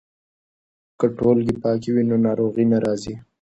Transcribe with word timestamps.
که 0.99 1.05
ټولګې 1.17 1.53
پاکه 1.61 1.89
وي 1.93 2.03
نو 2.09 2.15
ناروغي 2.25 2.65
نه 2.71 2.77
راځي. 2.83 3.15